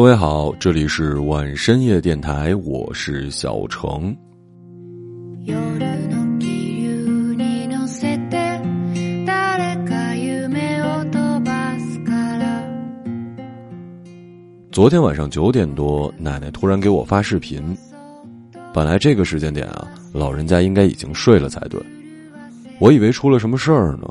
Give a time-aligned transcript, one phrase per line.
[0.00, 4.16] 各位好，这里是晚深夜电台，我是小程。
[14.72, 17.76] 昨天晚上九点多，奶奶突然给我发视频。
[18.72, 21.78] 本来这个时间点啊，老人家应该已经睡了才对。
[22.78, 24.10] 我以为出了什么事儿呢，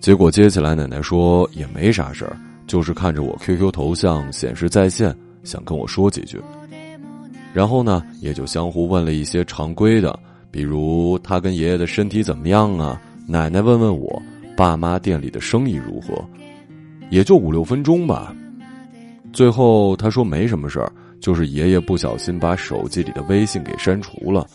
[0.00, 2.34] 结果接起来，奶奶说也没啥事儿。
[2.66, 5.14] 就是看着我 QQ 头像显示在线，
[5.46, 6.38] 想跟我说几句，
[7.54, 10.18] 然后呢，也就相互问了一些常规的，
[10.50, 14.20] 比如他跟爷爷的身体怎么样啊，奶奶问问我
[14.56, 16.22] 爸妈店里的生意如何，
[17.08, 18.34] 也就五六分钟吧。
[19.32, 24.46] 最后他说没什么事儿，就是爷爷不小心把手机里的微信给删除了，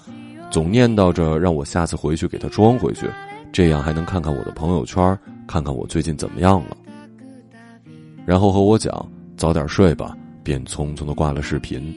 [0.49, 3.07] 总念叨着让我下次回去给他装回去，
[3.51, 5.17] 这样还能看看我的朋友圈，
[5.47, 6.75] 看看我最近怎么样了。
[8.25, 11.93] 然后和我讲早点睡吧，便匆匆的挂了视频。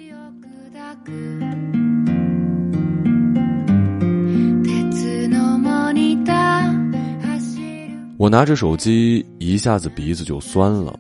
[8.16, 10.98] 我拿着手机，一下子鼻子就酸了。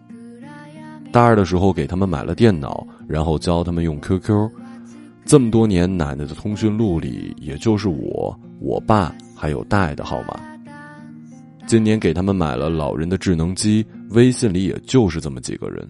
[1.10, 4.50] 大二的时候给他们买了电脑，然后教他们用 QQ。
[5.24, 10.38] 这么多年，奶奶的通讯录里也就是我、我爸还有大的号码。
[11.66, 13.86] 今年给他们买了老人的智能机。
[14.10, 15.88] 微信里也就是这么几个人，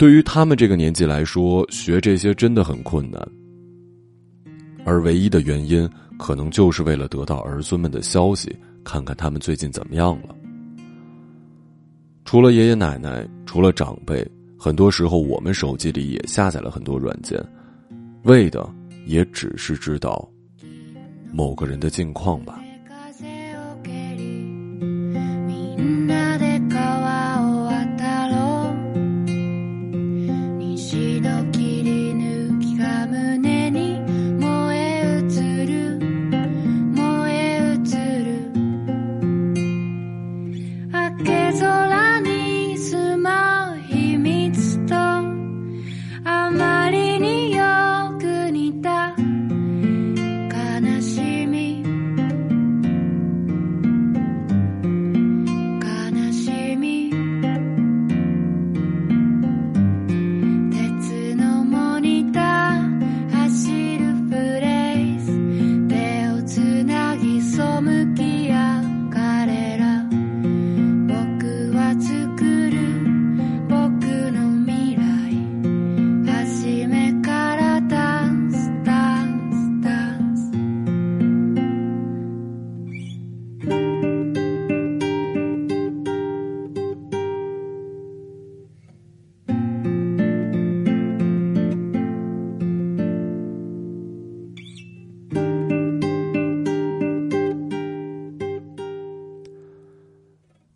[0.00, 3.20] 对于他们这个年纪来说，学这些真的很困难。
[4.82, 5.86] 而唯一的原因，
[6.18, 8.50] 可能就是为了得到儿孙们的消息，
[8.82, 10.34] 看看他们最近怎么样了。
[12.24, 14.26] 除了爷爷奶奶，除了长辈，
[14.58, 17.38] 很多时候我们手机里也下载了很多软件，
[18.22, 18.66] 为的
[19.04, 20.26] 也只是知道
[21.30, 22.58] 某个人的近况吧。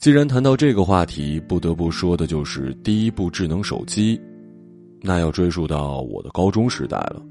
[0.04, 4.20] 既然谈到这个话题，不得不说的就是第一部智能手机，
[5.00, 7.22] 那要追溯到我的高中时代了。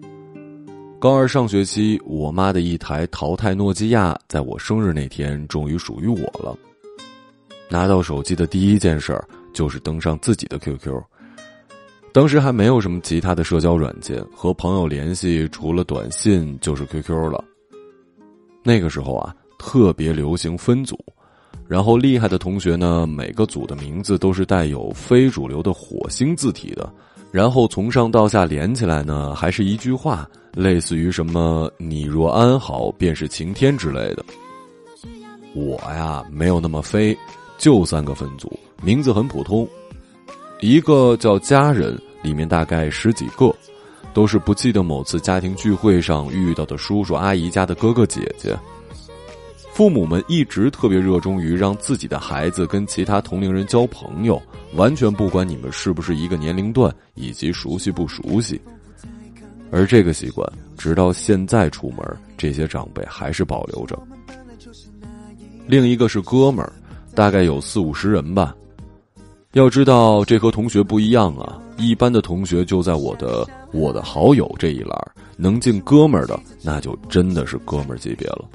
[0.99, 6.57] 高二上学期，我妈的一台淘汰诺基亚，在我生日那天终于属于我了。
[7.69, 9.23] 拿到手机的第一件事儿
[9.53, 10.99] 就是登上自己的 QQ。
[12.11, 17.45] 当时还没有什么其他的社交软件，和朋友联系除了短信就是 QQ 了。
[18.63, 20.97] 那个时候啊，特别流行分组。
[21.67, 26.87] 然后厉害的同学呢，每个组的名字都是带有非主流的火星字体的，
[27.31, 34.23] 然后从上到下连起来呢，还是一句话，类似于什么“你若安好，便是晴天”之类的。
[35.55, 37.17] 我呀，没有那么飞，
[37.57, 38.51] 就三个分组，
[38.83, 39.67] 名字很普通，
[40.59, 43.53] 一个叫家人，里面大概十几个，
[44.13, 48.55] 都是不记得某次家庭聚会上遇到的叔叔阿姨家的哥哥姐姐。
[49.73, 54.39] 父母们一直特别热衷于让自己的孩子跟其他同龄人交朋友，
[54.75, 58.61] 完全不管你们是不是一个年龄段以及熟悉不熟悉。
[59.71, 60.47] 而这个习惯，
[60.77, 62.05] 直到现在出门，
[62.37, 63.99] 这些长辈还是保留着。
[65.65, 66.71] 另一个是哥们儿，
[67.15, 68.55] 大概有四五十人吧。
[69.53, 71.59] 要知道，这和同学不一样啊！
[71.77, 74.95] 一般的同学就在我的我的好友这一栏，
[75.35, 78.45] 能进哥们儿的，那就真的是哥们儿级别了。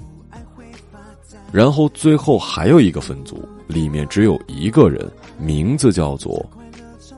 [1.52, 6.44] 然后最后还有一个分组，里面只有一个人，名字叫做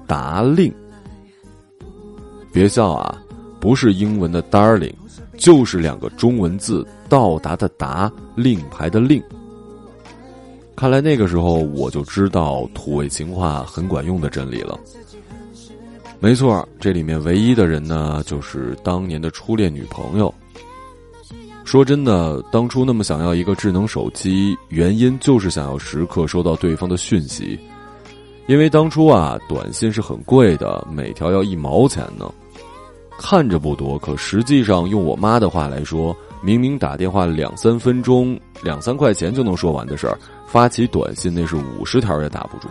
[0.07, 0.73] 达令。
[2.53, 3.21] 别笑啊，
[3.61, 4.95] 不是英文的 darling，
[5.37, 9.23] 就是两个中文字“到达”的达，令牌的令。
[10.77, 14.79] 看来那个时候我就知道土味情话很管用的真理了。
[16.19, 20.33] 没错，这里面唯一的人呢，就是当年的初恋女朋友。
[21.71, 27.57] 说真的，当初那么想要一个智能手机，原因就是想要时刻收到对方的讯息。
[28.49, 32.29] 因为当初啊，短信是很贵的，每条要一毛钱呢。
[33.21, 36.13] 看着不多，可实际上用我妈的话来说，
[36.43, 40.19] 明明打电话两三分钟、两三块钱就能说完的事儿，
[40.49, 42.67] 发起短信那是五十条也打不住。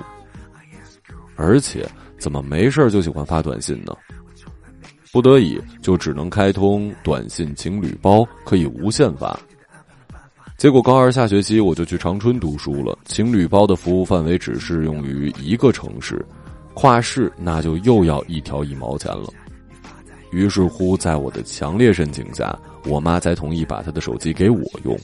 [1.37, 3.95] 而且，怎么没事就喜欢发短信呢？
[5.11, 9.37] 不得已就只能开通短信情侣包，可以无限发。
[10.57, 16.23] 结果高二下学期我就去长春读书了，情侣包的服务范围只适用于一个城市，
[16.73, 19.29] 跨市那就又要一条一毛钱了。
[20.31, 22.55] 于是乎，在我的强烈申请下，
[22.85, 24.95] 我妈才同意把她的手机给我用。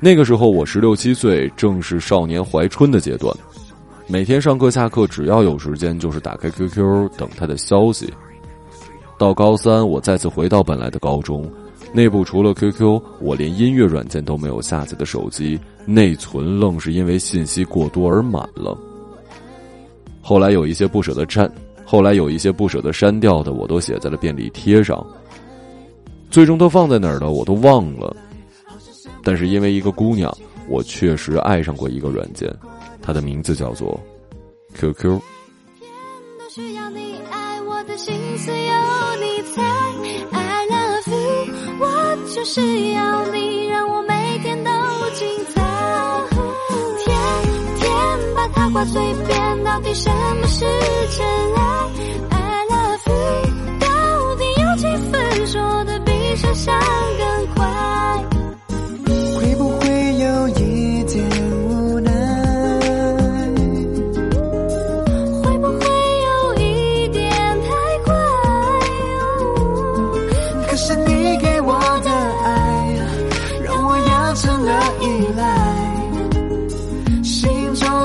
[0.00, 3.32] 那个时候我十六七岁，正是少年怀春的阶段，
[4.08, 8.12] 每天上课下课只要有时间，就是打开 QQ 等她的消息。
[9.18, 11.50] 到高三，我再次回到本来的高中，
[11.92, 18.76] 内部除了 QQ，我连音乐软件都没有下载的手机，内存愣是因为信息过多而满了。
[20.20, 21.50] 后来有一些不舍得删，
[21.84, 25.04] 后来有一些不舍得删掉的，我都写在了便利贴上。
[26.30, 28.14] 最终都放在哪儿了，我都忘了。
[29.22, 30.36] 但是因为一个姑娘，
[30.68, 32.54] 我确实爱上过一个软件，
[33.00, 33.98] 它的名字叫做
[34.74, 35.18] QQ。
[42.46, 44.70] 需要你让我每天都
[45.14, 45.60] 精彩，
[47.04, 47.12] 天
[47.74, 47.84] 天
[48.36, 50.08] 把它挂嘴边，到底什
[50.40, 50.64] 么是
[51.10, 51.26] 真
[51.56, 51.90] 爱
[52.30, 53.16] ？I love you，
[53.80, 56.72] 到底有几分说的比想象
[57.18, 57.55] 更快？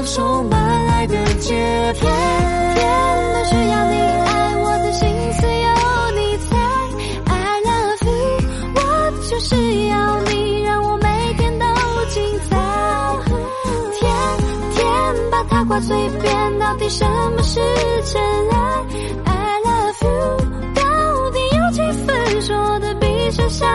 [0.06, 1.56] 充满爱的节
[2.00, 6.57] 拍天天都需要你爱我的心思由你猜
[7.25, 8.13] i love you
[8.75, 8.80] 我
[9.30, 9.56] 就是
[9.88, 10.63] 要你。
[10.63, 11.65] 让我每天都
[12.09, 12.57] 精彩
[14.00, 14.09] 天
[14.71, 17.06] 天把它挂嘴边到底什
[17.36, 17.59] 么是
[18.06, 18.86] 真爱
[19.25, 20.38] ？i love you
[20.74, 23.69] 到底有几分说得比想象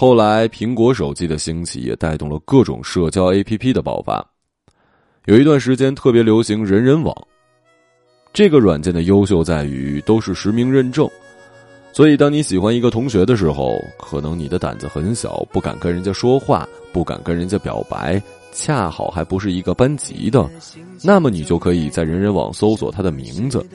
[0.00, 4.24] 后来，苹果手机的兴起也带动了各种社交 APP 的爆发。
[5.24, 7.12] 有一段时间特别流行人人网，
[8.32, 11.10] 这个软件的优秀在于都是实名认证，
[11.92, 18.22] 所以当你喜欢一个同学的时候，可能你的胆子很小，不敢跟人家说话，不敢跟人家表白，
[18.52, 20.48] 恰好还不是一个班级的，
[21.02, 23.66] 那么你就可以在人人网搜索他的名字，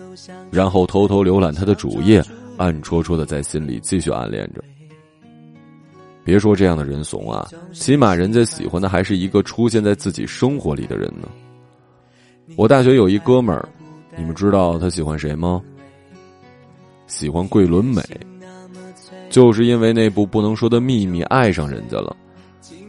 [0.49, 2.23] 然后偷偷浏览他的主页，
[2.55, 4.63] 暗戳戳的在心里继续暗恋着。
[6.23, 11.27] 别说这样的人怂啊，起码人家喜欢的还是一个出现在自己生活里的人呢。
[12.55, 13.67] 我大学有一哥们儿，
[14.17, 15.61] 你们知道他喜欢谁吗？
[17.07, 18.01] 喜欢桂纶镁，
[19.29, 22.15] 就是因为那部不能说的秘密爱上人家了。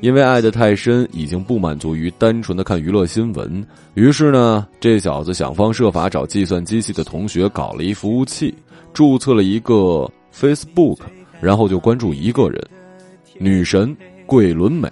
[0.00, 8.54] 因为爱的太深，已经不满足于单纯的看娱乐新闻，于是呢，这小子想方设法找计算机系的同学搞了一服务器，
[8.92, 10.98] 注册了一个 Facebook，
[11.40, 12.62] 然后就关注一个人。
[13.38, 14.90] 女神桂纶镁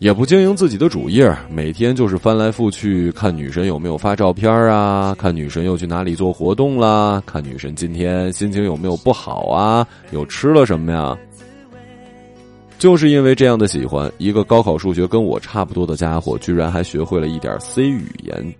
[0.00, 11.16] 也不经营自己的主页，每天就是翻来覆去看女神有没有发照片啊，看女神又去哪里做活动啦，看女神今天心情有没有不好啊，有吃了什么呀？
[12.78, 18.54] 就是因为这样的喜欢，一个高考数学跟我差不多的家伙，居然还学会了一点 C 语言。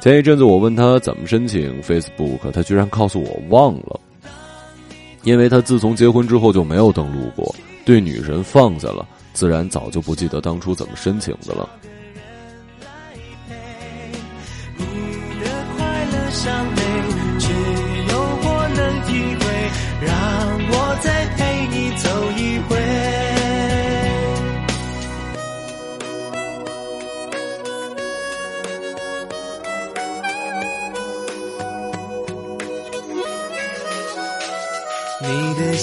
[0.00, 3.98] 前一阵子我问他怎么申请 Facebook，他居然告诉我忘了。
[5.26, 7.52] 因为他自从结婚之后就没有登录过，
[7.84, 11.68] 对女神放下了，自然早就不记得当初怎么申请的了。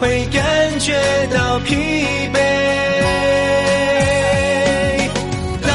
[0.00, 0.94] 会感觉
[1.34, 1.74] 到疲
[2.32, 2.38] 惫。
[5.60, 5.70] 当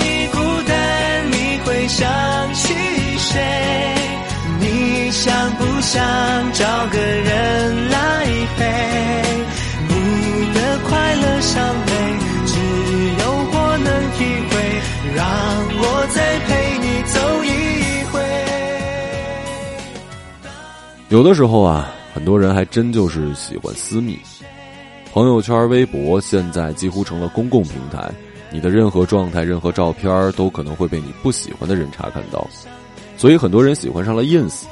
[0.00, 0.72] 你孤单，
[1.30, 2.08] 你会想
[2.54, 2.74] 起
[3.18, 3.40] 谁？
[4.58, 6.02] 你想不想
[6.54, 8.24] 找个人来
[8.56, 8.64] 陪？
[9.88, 9.94] 你
[10.54, 11.92] 的快乐伤悲，
[12.46, 12.52] 只
[13.20, 13.22] 有
[13.52, 14.18] 我能体
[14.50, 14.52] 会。
[15.14, 15.26] 让
[15.80, 15.82] 我
[16.14, 16.48] 再陪
[16.78, 17.46] 你走一
[18.12, 18.14] 回。
[21.08, 21.92] 有的时候啊。
[22.18, 24.18] 很多人还真就是喜欢私密，
[25.12, 28.10] 朋友圈、微博现在几乎成了公共平台，
[28.50, 32.44] 你的任何状态、任何照片都可能会被你不喜欢的人查看到，
[33.16, 34.64] 所以很多人喜欢上了 ins。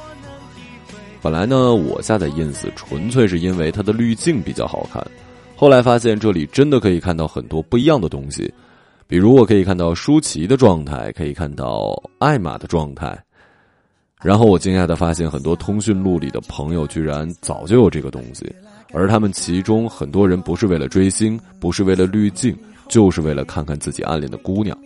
[1.22, 5.00] 本来呢，我下载 ins 纯粹是因为它的滤镜比较好看，
[5.54, 8.52] 后来发现这里真的可以看到很多不一样的东西，
[9.06, 13.16] 比如我可以看到舒淇的状态，可以看到艾玛的状态。
[14.22, 18.50] 然后我惊讶的发现，很多通讯录里的朋友居然早就有这个东西，
[18.92, 22.56] 而他们其中很多人不是为了追星，不是为了滤镜，
[22.88, 24.76] 就是为了看看自己暗恋的姑娘。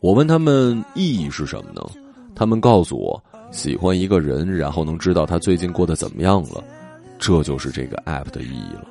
[0.00, 1.80] 我问他们意义是什么呢？
[2.34, 6.62] 他们告诉我，喜欢一个人，然后能知道他最近过得怎么样了，
[7.18, 8.84] 这就是这个 app 的意义了。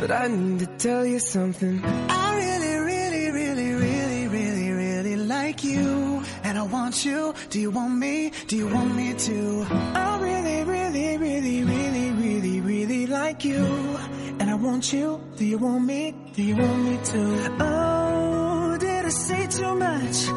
[0.00, 1.82] But I need to tell you something.
[1.84, 6.22] I really, really, really, really, really, really like you.
[6.44, 7.34] And I want you.
[7.50, 8.30] Do you want me?
[8.46, 9.66] Do you want me to?
[9.70, 13.64] I really, really, really, really, really, really like you.
[14.38, 15.20] And I want you.
[15.36, 16.14] Do you want me?
[16.34, 17.56] Do you want me to?
[17.60, 20.28] Oh, did I say too much?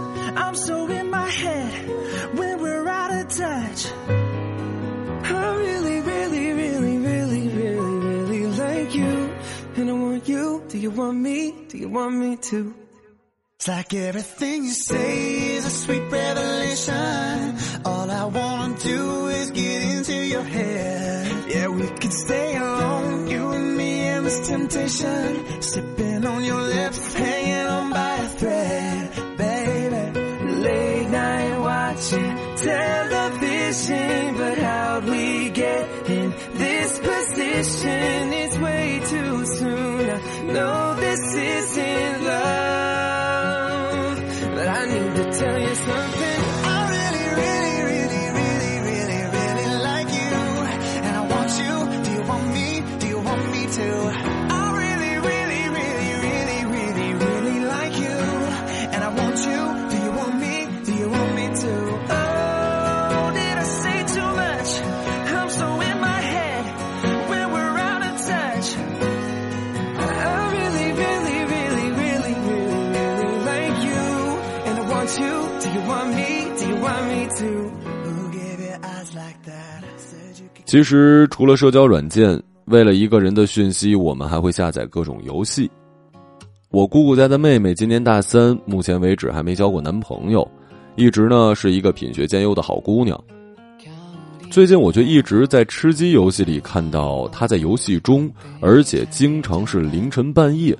[0.41, 4.28] I'm so in my head when we're out of touch.
[10.69, 12.75] Do you want me, do you want me to?
[13.55, 17.57] It's like everything you say is a sweet revelation.
[17.85, 21.45] All I wanna do is get into your head.
[21.49, 25.61] Yeah, we could stay alone, you and me and this temptation.
[25.61, 29.38] Sipping on your lips, hanging on by a thread.
[29.38, 30.19] Baby,
[30.65, 34.38] late night watching television.
[34.38, 38.33] But how'd we get in this position?
[38.33, 38.57] It's
[40.50, 40.96] know
[80.69, 85.67] 其实除了社交软件，为了一个人的讯息，我们还会下载各种游戏。
[86.69, 90.47] 我姑姑家的妹妹今年大三，目前为止还没交过男朋友，
[90.95, 93.19] 一直呢是一个品学兼优的好姑娘。
[94.51, 100.77] 最近我就一直在吃鸡游戏里看到她在游戏中，而且经常是凌晨半夜。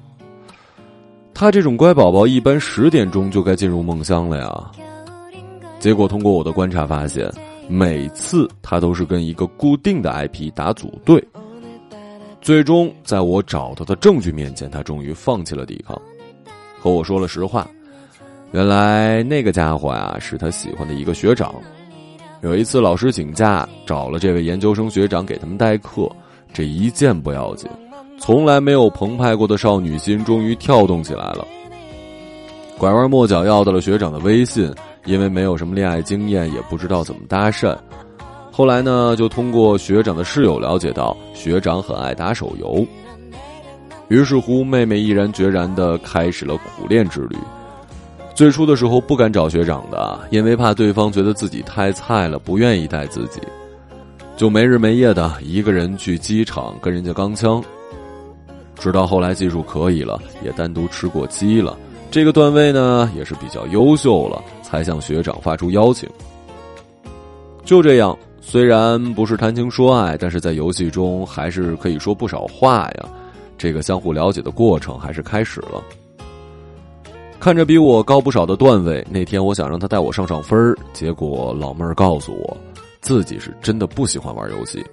[1.34, 4.72] 她这种乖宝宝一般十点钟就该进入梦乡了呀。
[5.80, 7.28] 结果通过我的观察发现，
[7.70, 11.24] 每次他都是跟一个固定的 IP 打组队。
[12.42, 15.96] 最终，在我找到的证据面前，他终于放弃了抵抗，
[16.80, 17.70] 和我说了实话。
[18.54, 21.54] 原来那个家伙呀，是他喜欢的一个学长。
[22.42, 26.10] 有一次，老师请假，找了这位研究生学长给他们代课。
[26.52, 27.70] 这一见不要紧，
[28.18, 31.46] 从来没有澎湃过的少女心终于跳动起来了。
[32.80, 34.74] 拐弯抹角要到了学长的微信，
[35.06, 37.76] 因为没有什么恋爱经验，也不知道怎么搭讪。
[38.52, 42.86] 后来呢，就通过学长的室友了解到学长很爱打手游，
[44.10, 47.38] 于是乎妹妹毅然决然的开始了苦练之旅。
[48.36, 53.40] 最初的时候不敢找学长的，因为怕对方觉得自己太菜了，不愿意带自己，
[54.36, 57.64] 就没日没夜的一个人去机场跟人家钢枪。
[58.78, 61.78] 直到后来技术可以了，也单独吃过鸡了。
[62.10, 66.08] 这个段位呢，也是比较优秀了，才向学长发出邀请。
[67.66, 73.10] 就这样，虽然不是谈情说爱，但是在游戏中还是可以说不少话呀。
[73.58, 75.84] 这个相互了解的过程还是开始了。
[77.40, 82.58] 看着比我高不少的段位，那天我想让他带我上上分，结果老妹儿告诉我，
[83.02, 84.86] 自己是真的不喜欢玩游戏。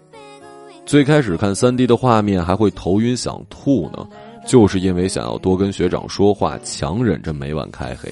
[0.84, 4.06] 最开始看三 D 的画面还会头晕想吐呢。
[4.46, 8.08] 就是因为想要多跟学长说话，强忍着每晚开黑。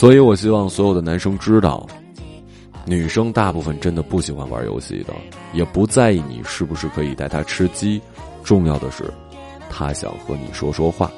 [0.00, 1.86] 所以我希望所有的男生知道，
[2.86, 5.12] 女生大部分真的不喜欢玩游戏的，
[5.52, 8.00] 也不在意你是不是可以带她吃鸡，
[8.42, 9.04] 重要的是，
[9.68, 11.10] 她想和你说说话。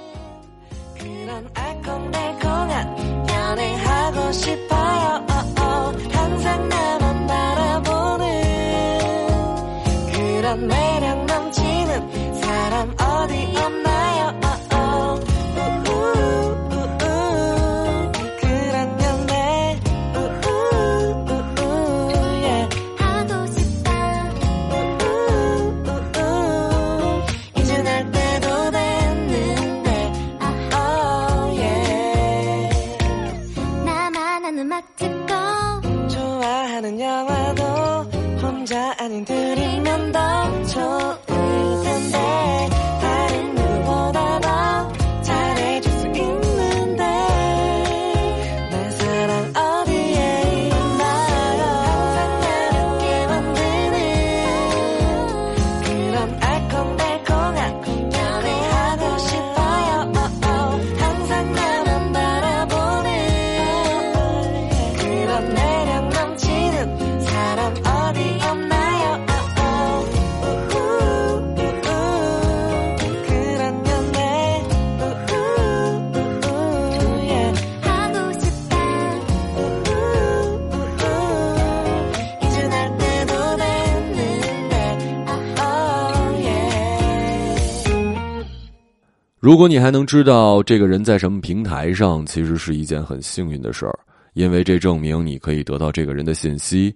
[89.42, 93.98] 如果你还能知道这个人在什么平台上，其实是一件很幸运的事儿，
[94.34, 96.94] 因为这证明你可以得到这个人的信息。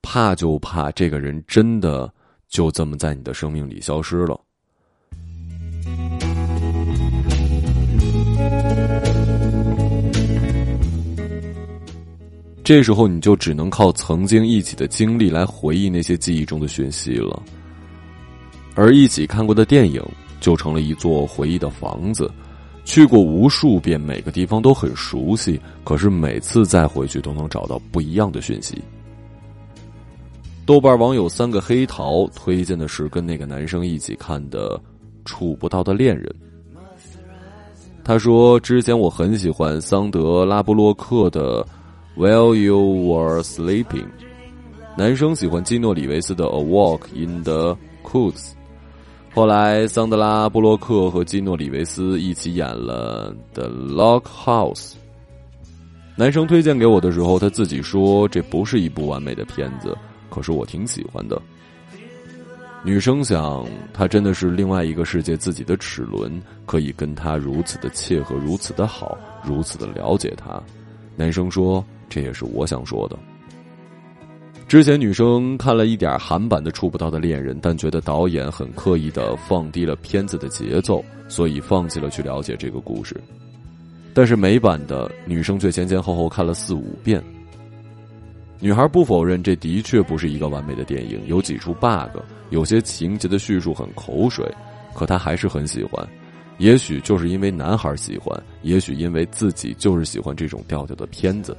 [0.00, 2.10] 怕就怕这个人真的
[2.48, 4.40] 就这么在你的生命里消失了。
[12.64, 17.42] 这时候你就只能靠曾经一起的经历来回忆那些记忆中的讯息了，
[18.74, 20.02] 而一起看过的电影。
[20.42, 22.28] 就成了一座回忆的房子，
[22.84, 25.58] 去过无数遍，每个地方都很熟悉。
[25.84, 28.82] 可是每次再回去，都能找到不一样的讯息。
[30.66, 34.76] 豆瓣网友三个黑桃推荐的是跟那个男生一起看的
[35.24, 36.24] 《触不到的恋人》。
[38.04, 41.64] 他说：“之前我很喜欢桑德拉布洛克的
[42.16, 43.84] 《While You Were Sleeping》，
[44.98, 48.32] 男生喜欢基诺里维斯的《A Walk in the Woods》。”
[49.34, 54.90] 后来，桑德拉·布洛克和基诺·里维斯一起演了《The Lock House》。
[56.14, 59.96] 男生推荐给我的时候，他自己说这不是一部完美的片子，
[60.28, 61.40] 可是我挺喜欢的。
[62.84, 70.62] 女生想，他真的是另外一个世界自己的齿轮，可以跟他如此的切合，如此的好，如此的了解他。
[71.16, 73.18] 男生说，这也是我想说的。
[74.72, 83.14] 之前女生看了一点韩版的《触不到的恋人》，但觉得导演很刻意的放低了片子的节奏，所以放弃了去了解这个故事。
[84.14, 87.22] 但是美版的女生却前前后后看了四五遍。
[88.60, 94.50] 女孩不否认这的确不是一个完美的电影，有几处 bug，有些情节的叙述很口水，
[94.94, 96.08] 可她还是很喜欢。
[96.56, 101.54] 也许就是因为男孩喜欢，也许因为自己就是喜欢这种调调的片子。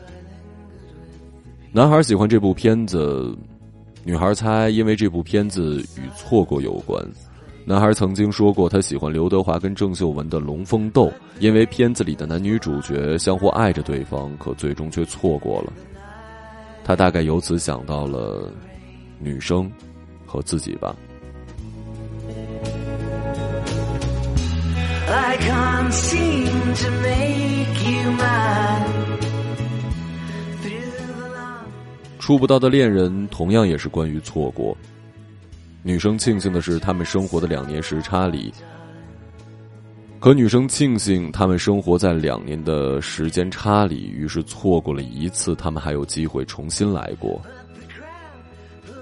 [1.75, 3.36] 男孩喜欢这部片子，
[4.03, 7.03] 女孩猜因为这部片子与错过有关。
[7.65, 11.07] 男孩曾经说过他喜欢刘德华跟郑秀文的《龙凤斗》，
[11.39, 15.73] 因为片子里的男女主角相互爱着对方，可最终却错过了。
[16.83, 18.53] 他大概由此想到了
[19.17, 19.71] 女生
[20.27, 20.95] 和自己吧。
[25.07, 26.45] I can't seem
[26.83, 29.03] to make you mine.
[32.23, 34.77] 触不到的恋人，同样也是关于错过。
[35.81, 38.49] 女生庆幸的是，他们生活的两年时差里，
[40.21, 47.41] 可女生庆幸他们生活在两年的时间差里，于是错过了一次，他们还有机会重新来过。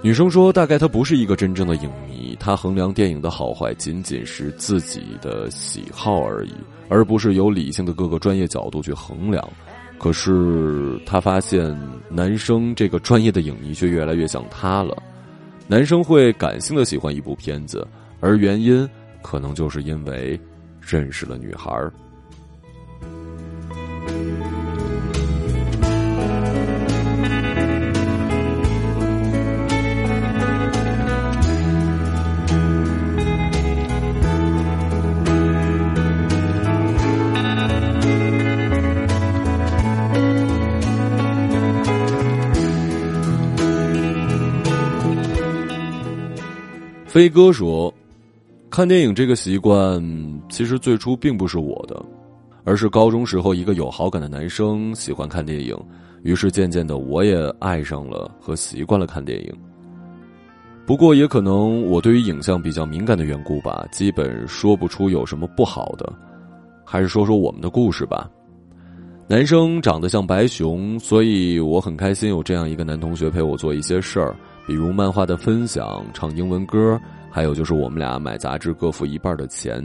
[0.02, 6.54] 女生说：“大概她不是一个真正的影迷，她衡量电影的好坏仅仅是自己的喜好而已，
[6.88, 9.48] 而不是由理性的各个专业角度去衡量。
[10.02, 11.78] 可是他发现，
[12.10, 15.00] 男生这个专业的影迷却越来越像他了。
[15.68, 17.86] 男生会感性的喜欢一部片子，
[18.18, 18.86] 而原因
[19.22, 20.38] 可能就是因为
[20.80, 21.92] 认识了女孩儿。”
[47.12, 47.92] 飞哥说
[48.72, 50.02] ：“看电影这个习惯，
[50.48, 52.02] 其实最初并不是我的，
[52.64, 55.76] 而是高中时候一个有好感的男生喜欢看电影，
[56.22, 59.52] 于是渐渐的我也爱上了和习惯了看电影。
[60.86, 66.10] 不过也可能我对于影像比较敏感的缘故吧，基本说不出有什么不好的。
[66.82, 68.26] 还是说说我们的故事吧。
[69.28, 74.34] 男生长得像白熊，所以我很开心有这样一个男同学陪我做一些事儿。”
[74.66, 79.84] 比如漫画的分享、唱英文歌，还有就是我们俩买杂志各付一半的钱，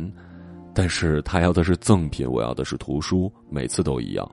[0.73, 4.29] 但是他要的是赠品，我要的是图书，每次都一样。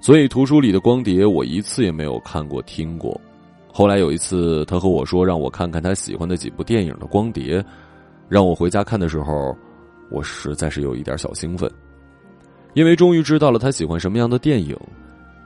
[0.00, 3.20] 所以图书里的光碟我一次也没有看过听过。
[3.72, 7.64] 后来有一次，他和我说让我看看他喜欢的几部电影的光碟，
[8.28, 9.56] 让我回家看的时候，
[10.10, 11.70] 我实在是有一点小兴奋，
[12.74, 14.76] 因为终于知道了他喜欢什么样的电影。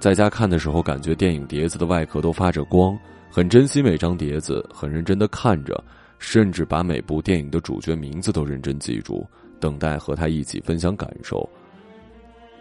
[0.05, 2.95] 在家看的时候，感觉电影碟子的外壳都发着光。
[3.31, 5.83] 很珍惜每张碟子，很认真的看着，
[6.19, 9.27] 甚至把每部电影的主角名字都认真记住，
[9.59, 11.49] 等待和他一起分享感受。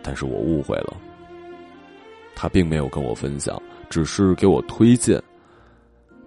[0.01, 0.95] 但是我误会了，
[2.34, 5.21] 他并没有跟我分享，只是给我推荐。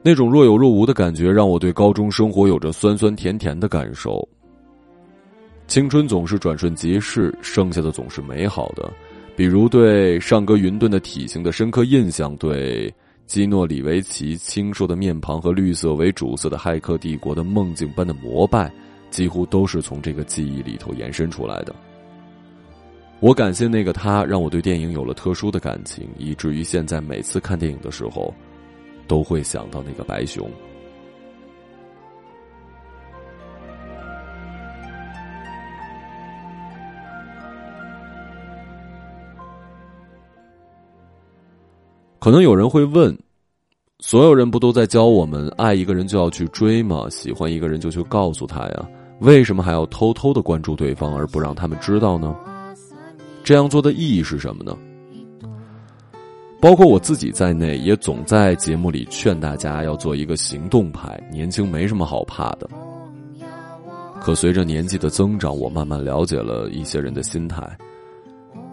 [0.03, 4.23] 那种若有若无的感觉，让我对高中生活有着酸酸甜甜的感受。
[5.67, 8.93] 青春总是转瞬即逝，剩下的总是美好的，
[9.37, 12.93] 比如对上格云顿的体型的深刻印象，对。
[13.27, 18.71] 基诺里维奇清瘦的面庞和绿色为主色的《骇客帝国》的梦境般的膜拜，
[19.11, 21.75] 几乎都是从这个记忆里头延伸出来的。
[23.19, 28.33] 我感谢那个他，让我对电影有了特殊的感情，以至于现在每次看电影的时候，
[29.09, 30.49] 都会想到那个白熊。
[42.27, 43.17] 可能有人会问：
[44.01, 47.07] 所有人不都在教我们，爱一个人就要去追吗？
[47.09, 48.89] 喜欢一个人就去告诉他呀？
[49.21, 52.35] 为什么还要偷偷的关注对方，而不让他们知道呢？
[53.45, 54.77] 这样做的意义是什么呢？
[56.61, 61.17] 包括我自己在内，也总在节目里劝大家要做一个行动派。
[61.31, 62.69] 年轻没什么好怕的。
[64.21, 67.79] 可随着年纪的增长，我慢慢了解了一些人的心态。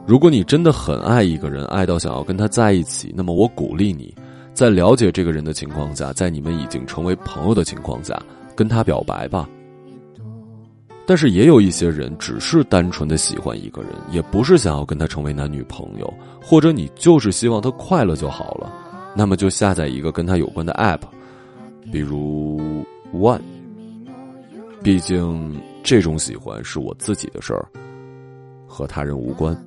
[0.05, 4.13] 如果你真的很爱一个人，爱到想要跟他在一起，那么我鼓励你，
[4.53, 8.21] 在了解这个人的情况下，在你们已经成为朋友的情况下，
[8.55, 9.47] 跟他表白吧。
[11.05, 18.71] 但是也有一些人只是单纯的喜欢一个人，也不是想要跟他成为男女朋友，或者你就是希望他快乐就好了，
[19.15, 21.01] 那么就下载一个跟他有关的 App，
[21.91, 23.41] 比如 One。
[24.81, 27.65] 毕竟这种喜欢是我自己的事儿，
[28.67, 29.57] 和他人无关。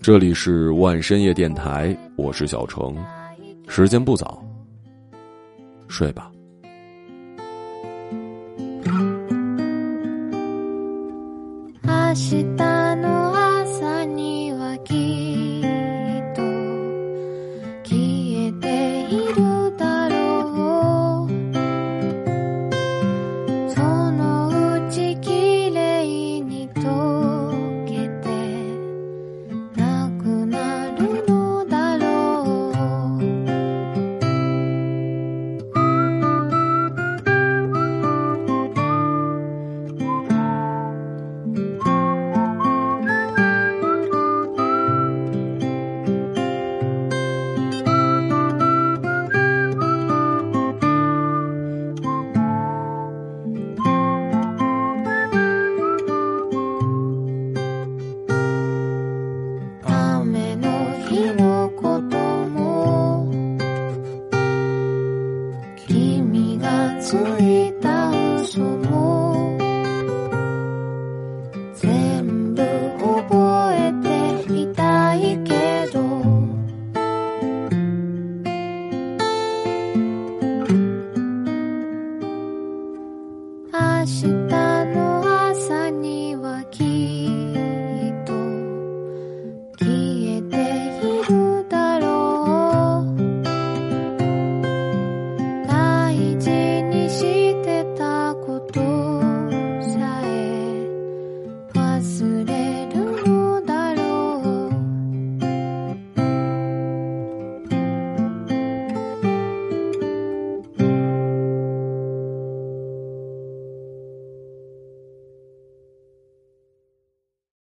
[0.00, 2.96] 这里是万深夜电台，我是小程，
[3.66, 4.40] 时间不早，
[5.88, 6.30] 睡吧。